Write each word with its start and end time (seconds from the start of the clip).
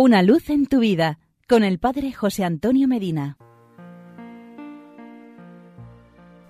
Una 0.00 0.22
luz 0.22 0.48
en 0.48 0.66
tu 0.66 0.78
vida 0.78 1.18
con 1.48 1.64
el 1.64 1.80
Padre 1.80 2.12
José 2.12 2.44
Antonio 2.44 2.86
Medina. 2.86 3.36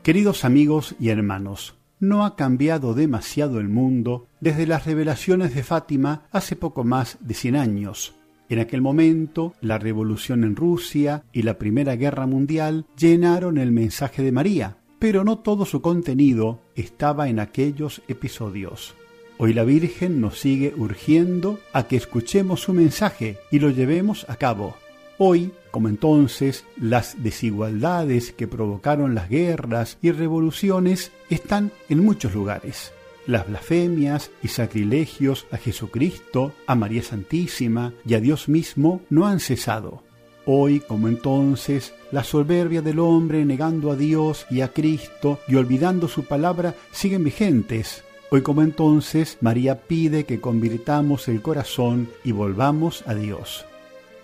Queridos 0.02 0.44
amigos 0.44 0.94
y 1.00 1.08
hermanos, 1.08 1.74
no 1.98 2.26
ha 2.26 2.36
cambiado 2.36 2.92
demasiado 2.92 3.58
el 3.58 3.70
mundo 3.70 4.26
desde 4.42 4.66
las 4.66 4.84
revelaciones 4.84 5.54
de 5.54 5.62
Fátima 5.62 6.26
hace 6.30 6.56
poco 6.56 6.84
más 6.84 7.16
de 7.22 7.32
100 7.32 7.56
años. 7.56 8.16
En 8.50 8.58
aquel 8.58 8.82
momento, 8.82 9.54
la 9.62 9.78
revolución 9.78 10.44
en 10.44 10.54
Rusia 10.54 11.24
y 11.32 11.40
la 11.40 11.56
Primera 11.56 11.96
Guerra 11.96 12.26
Mundial 12.26 12.84
llenaron 12.98 13.56
el 13.56 13.72
mensaje 13.72 14.22
de 14.22 14.30
María, 14.30 14.76
pero 14.98 15.24
no 15.24 15.38
todo 15.38 15.64
su 15.64 15.80
contenido 15.80 16.60
estaba 16.74 17.30
en 17.30 17.40
aquellos 17.40 18.02
episodios. 18.08 18.94
Hoy 19.40 19.54
la 19.54 19.62
Virgen 19.62 20.20
nos 20.20 20.40
sigue 20.40 20.74
urgiendo 20.76 21.60
a 21.72 21.86
que 21.86 21.94
escuchemos 21.94 22.60
su 22.62 22.72
mensaje 22.72 23.38
y 23.52 23.60
lo 23.60 23.70
llevemos 23.70 24.26
a 24.28 24.34
cabo. 24.34 24.74
Hoy, 25.16 25.52
como 25.70 25.88
entonces, 25.88 26.64
las 26.76 27.22
desigualdades 27.22 28.32
que 28.32 28.48
provocaron 28.48 29.14
las 29.14 29.28
guerras 29.28 29.96
y 30.02 30.10
revoluciones 30.10 31.12
están 31.30 31.70
en 31.88 32.04
muchos 32.04 32.34
lugares. 32.34 32.92
Las 33.28 33.46
blasfemias 33.46 34.32
y 34.42 34.48
sacrilegios 34.48 35.46
a 35.52 35.56
Jesucristo, 35.56 36.52
a 36.66 36.74
María 36.74 37.04
Santísima 37.04 37.92
y 38.04 38.14
a 38.14 38.20
Dios 38.20 38.48
mismo 38.48 39.02
no 39.08 39.28
han 39.28 39.38
cesado. 39.38 40.02
Hoy, 40.46 40.80
como 40.80 41.06
entonces, 41.06 41.94
la 42.10 42.24
soberbia 42.24 42.82
del 42.82 42.98
hombre 42.98 43.44
negando 43.44 43.92
a 43.92 43.96
Dios 43.96 44.46
y 44.50 44.62
a 44.62 44.72
Cristo 44.72 45.38
y 45.46 45.54
olvidando 45.54 46.08
su 46.08 46.24
palabra 46.24 46.74
siguen 46.90 47.22
vigentes 47.22 48.02
Hoy 48.30 48.42
como 48.42 48.60
entonces, 48.60 49.38
María 49.40 49.80
pide 49.80 50.24
que 50.24 50.38
convirtamos 50.38 51.28
el 51.28 51.40
corazón 51.40 52.10
y 52.24 52.32
volvamos 52.32 53.02
a 53.06 53.14
Dios. 53.14 53.64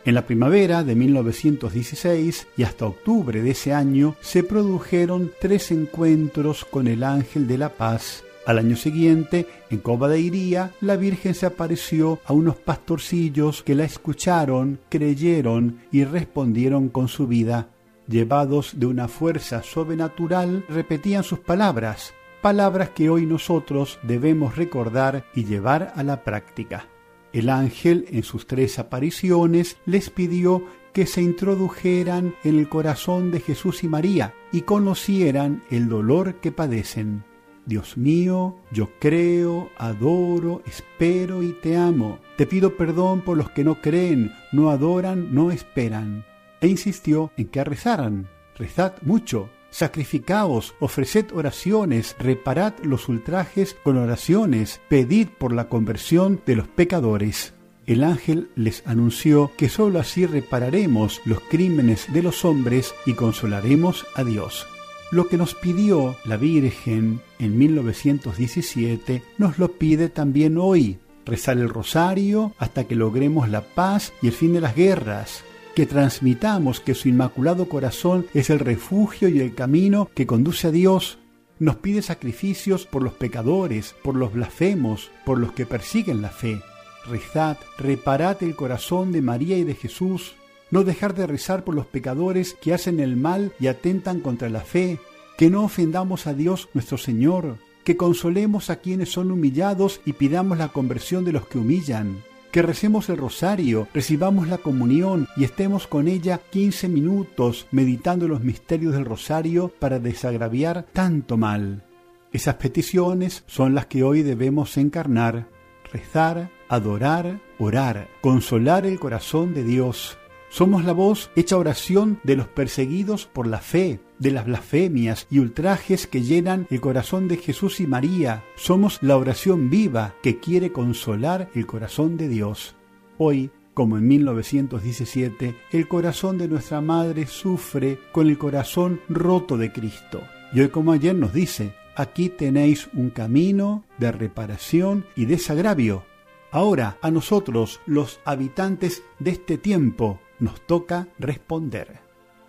En 0.04 0.14
la 0.14 0.27
primavera 0.27 0.84
de 0.84 0.94
1916 0.94 2.46
y 2.58 2.64
hasta 2.64 2.84
octubre 2.84 3.41
de 3.41 3.52
ese 3.52 3.72
año 3.72 4.14
se 4.20 4.42
produjeron 4.42 5.33
tres 5.41 5.70
encuentros 5.70 6.66
con 6.66 6.86
el 6.86 7.02
ángel 7.02 7.46
de 7.46 7.56
la 7.56 7.70
paz. 7.70 8.24
Al 8.44 8.58
año 8.58 8.77
siguiente, 8.77 9.46
en 9.70 9.78
Cova 9.78 10.08
de 10.08 10.20
Iría, 10.20 10.72
la 10.83 10.96
Virgen 10.96 11.34
se 11.34 11.46
apareció 11.46 12.20
a 12.27 12.34
unos 12.34 12.56
pastorcillos 12.56 13.62
que 13.62 13.74
la 13.74 13.84
escucharon, 13.84 14.80
creyeron 14.91 15.78
y 15.91 16.05
respondieron 16.05 16.91
con 16.91 17.08
su 17.08 17.27
vida. 17.27 17.70
Llevados 18.06 18.78
de 18.78 18.84
una 18.84 19.08
fuerza 19.08 19.62
sobrenatural, 19.62 20.66
repetían 20.68 21.24
sus 21.24 21.39
palabras, 21.39 22.12
palabras 22.45 22.91
que 22.91 23.09
hoy 23.09 23.25
nosotros 23.25 23.98
debemos 24.03 24.55
recordar 24.55 25.25
y 25.34 25.47
llevar 25.47 25.95
a 25.97 26.03
la 26.03 26.25
práctica. 26.25 26.91
El 27.33 27.48
ángel 27.48 28.05
en 28.11 28.23
sus 28.23 28.47
tres 28.47 28.78
apariciones 28.78 29.78
les 29.86 30.11
pidió 30.11 30.62
que 30.92 31.06
se 31.06 31.23
introdujeran 31.23 32.34
en 32.45 32.59
el 32.59 32.69
corazón 32.69 33.31
de 33.31 33.41
Jesús 33.41 33.83
y 33.83 33.89
María 33.89 34.34
y 34.53 34.61
conocieran 34.61 35.62
el 35.70 35.89
dolor 35.89 36.34
que 36.34 36.53
padecen. 36.53 37.25
Dios 37.64 37.97
mío, 37.97 38.56
yo 38.70 38.91
creo, 38.98 39.70
adoro, 39.79 40.61
espero 40.67 41.42
y 41.42 41.55
te 41.55 41.79
amo. 41.79 42.19
Te 42.36 42.47
pido 42.47 42.77
perdón 42.77 43.23
por 43.23 43.39
los 43.39 43.48
que 43.53 43.64
no 43.64 43.81
creen, 43.81 44.33
no 44.53 44.69
adoran, 44.69 45.34
no 45.34 45.51
esperan. 45.51 46.27
E 46.61 46.69
insistió 46.69 47.33
en 47.39 47.47
que 47.47 47.64
rezaran. 47.64 48.29
Rezad 48.58 48.92
mucho, 49.01 49.48
Sacrificaos, 49.75 50.77
ofreced 50.78 51.33
oraciones, 51.34 52.14
reparad 52.20 52.75
los 52.84 53.08
ultrajes 53.08 53.75
con 53.83 53.97
oraciones, 53.97 54.80
pedid 54.89 55.27
por 55.36 55.53
la 55.53 55.69
conversión 55.69 56.41
de 56.47 56.55
los 56.55 56.69
pecadores. 56.69 57.55
El 57.84 58.05
ángel 58.05 58.50
les 58.55 58.86
anunció 58.86 59.50
que 59.56 59.69
sólo 59.69 59.98
así 59.98 60.27
repararemos 60.27 61.22
los 61.25 61.41
crímenes 61.41 62.06
de 62.12 62.22
los 62.22 62.45
hombres 62.45 62.95
y 63.05 63.14
consolaremos 63.14 64.06
a 64.14 64.22
Dios. 64.22 64.64
Lo 65.11 65.27
que 65.27 65.39
nos 65.39 65.56
pidió 65.56 66.14
la 66.25 66.36
Virgen 66.36 67.20
en 67.41 67.58
1917 67.58 69.24
nos 69.39 69.58
lo 69.58 69.73
pide 69.73 70.08
también 70.08 70.56
hoy. 70.56 71.01
Rezar 71.27 71.58
el 71.58 71.68
rosario 71.68 72.52
hasta 72.58 72.85
que 72.85 72.95
logremos 72.95 73.48
la 73.48 73.62
paz 73.62 74.12
y 74.23 74.29
el 74.29 74.35
fin 74.35 74.52
de 74.52 74.61
las 74.61 74.77
guerras, 74.77 75.42
que 75.74 75.86
transmitamos 75.86 76.80
que 76.80 76.95
su 76.95 77.08
inmaculado 77.08 77.68
corazón 77.68 78.27
es 78.33 78.48
el 78.51 78.61
refugio 78.61 79.29
y 79.29 79.40
el 79.40 79.55
camino 79.55 80.08
que 80.14 80.27
conduce 80.27 80.68
a 80.68 80.70
Dios. 80.70 81.18
Nos 81.58 81.77
pide 81.77 82.02
sacrificios 82.02 82.86
por 82.86 83.02
los 83.02 83.14
pecadores, 83.14 83.95
por 84.02 84.17
los 84.17 84.33
blasfemos, 84.33 85.11
por 85.24 85.39
los 85.39 85.52
que 85.52 85.67
persiguen 85.67 86.23
la 86.23 86.30
fe. 86.30 86.61
Rezad, 87.07 87.58
reparad 87.79 88.42
el 88.42 88.57
corazón 88.57 89.12
de 89.12 89.23
María 89.23 89.58
y 89.58 89.64
de 89.64 89.74
Jesús. 89.74 90.35
No 90.70 90.85
dejar 90.85 91.14
de 91.14 91.27
rezar 91.27 91.64
por 91.64 91.74
los 91.74 91.86
pecadores 91.86 92.55
que 92.55 92.73
hacen 92.73 93.01
el 93.01 93.17
mal 93.17 93.52
y 93.61 93.67
atentan 93.67 94.20
contra 94.20 94.48
la 94.48 94.61
fe. 94.61 94.98
Que 95.36 95.51
no 95.51 95.64
ofendamos 95.64 96.27
a 96.27 96.35
Dios 96.35 96.68
nuestro 96.74 96.98
Señor. 96.98 97.58
Que 97.85 97.96
consolemos 97.96 98.70
a 98.70 98.77
quienes 98.77 99.11
son 99.11 99.30
humillados 99.30 100.01
y 100.06 100.14
pidamos 100.14 100.58
la 100.58 100.68
conversión 100.68 101.24
de 101.24 101.33
los 101.33 101.46
que 101.46 101.58
humillan 101.58 102.23
que 102.55 102.63
recemos 102.63 103.09
el 103.09 103.17
rosario, 103.17 103.89
recibamos 103.92 104.47
la 104.47 104.59
comunión 104.59 105.27
y 105.37 105.42
estemos 105.42 105.89
con 105.89 106.07
ella 106.07 106.41
15 106.51 106.89
minutos 106.89 107.67
meditando 107.73 108.29
los 108.29 108.42
misterios 108.45 108.95
del 108.95 109.07
rosario 109.07 109.73
para 109.81 109.98
desagraviar 109.98 110.87
tanto 110.92 111.37
mal. 111.37 111.83
Esas 112.31 112.55
peticiones 112.55 113.42
son 113.48 113.75
las 113.75 113.87
que 113.87 114.05
hoy 114.05 114.23
debemos 114.23 114.77
encarnar, 114.77 115.48
rezar, 115.92 116.53
adorar, 116.69 117.41
orar, 117.59 118.07
consolar 118.20 118.86
el 118.86 119.01
corazón 119.01 119.53
de 119.53 119.65
Dios, 119.65 120.17
somos 120.48 120.84
la 120.84 120.92
voz 120.92 121.30
hecha 121.36 121.56
oración 121.56 122.20
de 122.22 122.36
los 122.36 122.48
perseguidos 122.48 123.27
por 123.27 123.46
la 123.46 123.58
fe, 123.58 124.00
de 124.18 124.30
las 124.30 124.46
blasfemias 124.46 125.27
y 125.30 125.40
ultrajes 125.40 126.06
que 126.06 126.22
llenan 126.22 126.66
el 126.70 126.80
corazón 126.80 127.28
de 127.28 127.36
Jesús 127.36 127.80
y 127.80 127.86
María. 127.86 128.44
Somos 128.55 128.99
la 129.02 129.16
oración 129.16 129.70
viva 129.70 130.14
que 130.22 130.38
quiere 130.38 130.72
consolar 130.72 131.50
el 131.55 131.66
corazón 131.66 132.16
de 132.16 132.28
Dios. 132.28 132.76
Hoy, 133.19 133.50
como 133.75 133.99
en 133.99 134.06
1917, 134.06 135.56
el 135.72 135.88
corazón 135.88 136.38
de 136.38 136.49
nuestra 136.49 136.81
Madre 136.81 137.26
sufre 137.26 137.99
con 138.12 138.28
el 138.28 138.38
corazón 138.38 139.00
roto 139.08 139.56
de 139.56 139.72
Cristo. 139.72 140.22
Y 140.52 140.61
hoy 140.61 140.69
como 140.69 140.93
ayer 140.93 141.16
nos 141.16 141.32
dice, 141.32 141.75
aquí 141.96 142.28
tenéis 142.28 142.88
un 142.93 143.11
camino 143.11 143.84
de 143.99 144.12
reparación 144.12 145.05
y 145.16 145.25
desagravio. 145.25 146.05
Ahora, 146.52 146.99
a 147.02 147.11
nosotros, 147.11 147.81
los 147.84 148.20
habitantes 148.25 149.02
de 149.19 149.32
este 149.32 149.58
tiempo, 149.58 150.20
nos 150.38 150.61
toca 150.67 151.08
responder. 151.19 152.00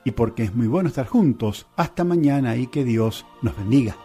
Y 0.03 0.11
porque 0.11 0.43
es 0.43 0.55
muy 0.55 0.67
bueno 0.67 0.89
estar 0.89 1.07
juntos, 1.07 1.67
hasta 1.75 2.03
mañana 2.03 2.55
y 2.55 2.67
que 2.67 2.83
Dios 2.83 3.25
nos 3.41 3.57
bendiga. 3.57 3.95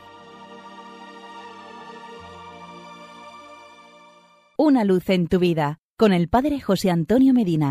Una 4.56 4.84
luz 4.84 5.08
en 5.10 5.26
tu 5.26 5.38
vida 5.38 5.80
con 5.96 6.12
el 6.12 6.28
Padre 6.28 6.60
José 6.60 6.90
Antonio 6.90 7.34
Medina. 7.34 7.69